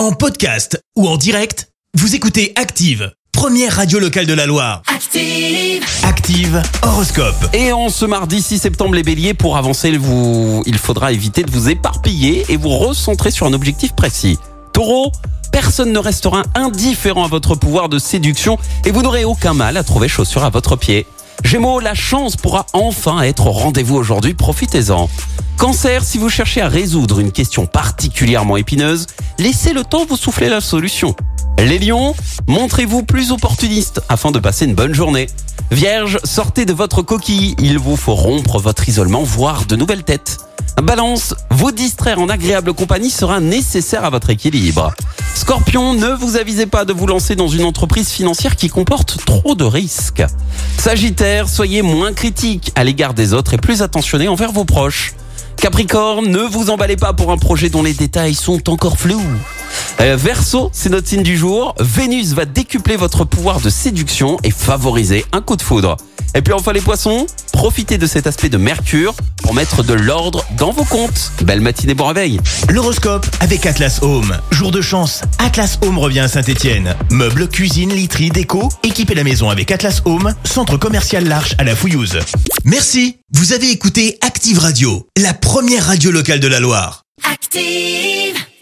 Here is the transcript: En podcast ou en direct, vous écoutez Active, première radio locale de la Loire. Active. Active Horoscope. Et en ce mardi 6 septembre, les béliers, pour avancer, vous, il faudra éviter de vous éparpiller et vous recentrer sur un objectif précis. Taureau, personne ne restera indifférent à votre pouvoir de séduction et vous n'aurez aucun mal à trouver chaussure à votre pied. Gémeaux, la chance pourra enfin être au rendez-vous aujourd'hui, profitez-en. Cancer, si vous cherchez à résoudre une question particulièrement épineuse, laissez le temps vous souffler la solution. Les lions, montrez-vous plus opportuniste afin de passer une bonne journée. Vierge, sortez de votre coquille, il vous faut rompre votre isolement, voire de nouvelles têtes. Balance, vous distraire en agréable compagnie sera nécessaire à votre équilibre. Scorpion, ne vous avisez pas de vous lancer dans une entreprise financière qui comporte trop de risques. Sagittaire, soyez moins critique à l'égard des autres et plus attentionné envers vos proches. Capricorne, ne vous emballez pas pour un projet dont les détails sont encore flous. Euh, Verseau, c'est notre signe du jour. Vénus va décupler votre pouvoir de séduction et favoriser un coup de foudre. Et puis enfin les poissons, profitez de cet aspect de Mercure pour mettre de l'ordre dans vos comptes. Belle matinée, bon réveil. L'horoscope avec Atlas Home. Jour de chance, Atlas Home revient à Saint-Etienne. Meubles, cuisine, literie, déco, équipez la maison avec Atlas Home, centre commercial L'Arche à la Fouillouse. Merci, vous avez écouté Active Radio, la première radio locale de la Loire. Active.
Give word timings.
En 0.00 0.12
podcast 0.12 0.82
ou 0.96 1.06
en 1.06 1.18
direct, 1.18 1.68
vous 1.92 2.14
écoutez 2.14 2.54
Active, 2.56 3.12
première 3.32 3.76
radio 3.76 3.98
locale 3.98 4.24
de 4.24 4.32
la 4.32 4.46
Loire. 4.46 4.80
Active. 4.86 5.84
Active 6.04 6.62
Horoscope. 6.80 7.36
Et 7.52 7.70
en 7.70 7.90
ce 7.90 8.06
mardi 8.06 8.40
6 8.40 8.60
septembre, 8.60 8.94
les 8.94 9.02
béliers, 9.02 9.34
pour 9.34 9.58
avancer, 9.58 9.94
vous, 9.98 10.62
il 10.64 10.78
faudra 10.78 11.12
éviter 11.12 11.42
de 11.42 11.50
vous 11.50 11.68
éparpiller 11.68 12.46
et 12.48 12.56
vous 12.56 12.70
recentrer 12.70 13.30
sur 13.30 13.44
un 13.44 13.52
objectif 13.52 13.94
précis. 13.94 14.38
Taureau, 14.72 15.12
personne 15.52 15.92
ne 15.92 15.98
restera 15.98 16.44
indifférent 16.54 17.26
à 17.26 17.28
votre 17.28 17.54
pouvoir 17.54 17.90
de 17.90 17.98
séduction 17.98 18.56
et 18.86 18.92
vous 18.92 19.02
n'aurez 19.02 19.26
aucun 19.26 19.52
mal 19.52 19.76
à 19.76 19.84
trouver 19.84 20.08
chaussure 20.08 20.44
à 20.44 20.48
votre 20.48 20.76
pied. 20.76 21.06
Gémeaux, 21.44 21.80
la 21.80 21.94
chance 21.94 22.36
pourra 22.36 22.66
enfin 22.72 23.22
être 23.22 23.46
au 23.46 23.52
rendez-vous 23.52 23.96
aujourd'hui, 23.96 24.34
profitez-en. 24.34 25.08
Cancer, 25.56 26.04
si 26.04 26.18
vous 26.18 26.28
cherchez 26.28 26.60
à 26.60 26.68
résoudre 26.68 27.20
une 27.20 27.32
question 27.32 27.66
particulièrement 27.66 28.56
épineuse, 28.56 29.06
laissez 29.38 29.72
le 29.72 29.84
temps 29.84 30.04
vous 30.04 30.16
souffler 30.16 30.48
la 30.48 30.60
solution. 30.60 31.14
Les 31.58 31.78
lions, 31.78 32.14
montrez-vous 32.46 33.02
plus 33.02 33.32
opportuniste 33.32 34.00
afin 34.08 34.30
de 34.30 34.38
passer 34.38 34.64
une 34.64 34.74
bonne 34.74 34.94
journée. 34.94 35.28
Vierge, 35.70 36.18
sortez 36.24 36.64
de 36.64 36.72
votre 36.72 37.02
coquille, 37.02 37.54
il 37.58 37.78
vous 37.78 37.96
faut 37.96 38.14
rompre 38.14 38.58
votre 38.58 38.88
isolement, 38.88 39.22
voire 39.22 39.66
de 39.66 39.76
nouvelles 39.76 40.04
têtes. 40.04 40.38
Balance, 40.82 41.34
vous 41.50 41.72
distraire 41.72 42.20
en 42.20 42.28
agréable 42.28 42.72
compagnie 42.72 43.10
sera 43.10 43.40
nécessaire 43.40 44.04
à 44.04 44.10
votre 44.10 44.30
équilibre. 44.30 44.94
Scorpion, 45.34 45.94
ne 45.94 46.08
vous 46.08 46.36
avisez 46.36 46.66
pas 46.66 46.84
de 46.84 46.92
vous 46.92 47.06
lancer 47.06 47.34
dans 47.36 47.48
une 47.48 47.64
entreprise 47.64 48.10
financière 48.10 48.56
qui 48.56 48.68
comporte 48.68 49.24
trop 49.24 49.54
de 49.54 49.64
risques. 49.64 50.22
Sagittaire, 50.78 51.48
soyez 51.48 51.82
moins 51.82 52.12
critique 52.12 52.72
à 52.74 52.84
l'égard 52.84 53.14
des 53.14 53.32
autres 53.32 53.54
et 53.54 53.58
plus 53.58 53.82
attentionné 53.82 54.28
envers 54.28 54.52
vos 54.52 54.64
proches. 54.64 55.14
Capricorne, 55.56 56.26
ne 56.26 56.40
vous 56.40 56.70
emballez 56.70 56.96
pas 56.96 57.12
pour 57.12 57.32
un 57.32 57.36
projet 57.36 57.68
dont 57.68 57.82
les 57.82 57.94
détails 57.94 58.34
sont 58.34 58.70
encore 58.70 58.98
flous. 58.98 59.22
Euh, 60.00 60.16
Verseau, 60.16 60.70
c'est 60.72 60.88
notre 60.88 61.08
signe 61.08 61.22
du 61.22 61.36
jour. 61.36 61.74
Vénus 61.78 62.32
va 62.32 62.46
décupler 62.46 62.96
votre 62.96 63.24
pouvoir 63.26 63.60
de 63.60 63.68
séduction 63.68 64.38
et 64.42 64.50
favoriser 64.50 65.26
un 65.32 65.42
coup 65.42 65.56
de 65.56 65.62
foudre. 65.62 65.98
Et 66.34 66.40
puis 66.40 66.54
enfin 66.54 66.72
les 66.72 66.80
poissons, 66.80 67.26
profitez 67.52 67.98
de 67.98 68.06
cet 68.06 68.26
aspect 68.26 68.48
de 68.48 68.56
Mercure 68.56 69.14
pour 69.42 69.52
mettre 69.52 69.82
de 69.82 69.92
l'ordre 69.92 70.42
dans 70.56 70.70
vos 70.70 70.84
comptes. 70.84 71.32
Belle 71.42 71.60
matinée, 71.60 71.92
bon 71.92 72.06
réveil. 72.06 72.40
L'horoscope 72.70 73.26
avec 73.40 73.66
Atlas 73.66 73.98
Home. 74.00 74.38
Jour 74.52 74.70
de 74.70 74.80
chance, 74.80 75.20
Atlas 75.38 75.78
Home 75.82 75.98
revient 75.98 76.20
à 76.20 76.28
Saint-Etienne. 76.28 76.96
Meubles, 77.10 77.48
cuisine, 77.48 77.92
literie, 77.92 78.30
déco, 78.30 78.70
équipez 78.82 79.14
la 79.14 79.24
maison 79.24 79.50
avec 79.50 79.70
Atlas 79.70 80.00
Home, 80.06 80.34
centre 80.44 80.78
commercial 80.78 81.26
L'Arche 81.28 81.54
à 81.58 81.64
la 81.64 81.76
Fouillouse. 81.76 82.20
Merci, 82.64 83.18
vous 83.32 83.52
avez 83.52 83.70
écouté 83.70 84.16
Active 84.22 84.60
Radio, 84.60 85.06
la 85.18 85.34
première 85.34 85.84
radio 85.86 86.10
locale 86.10 86.40
de 86.40 86.48
la 86.48 86.60
Loire. 86.60 87.02
Active. 87.30 88.29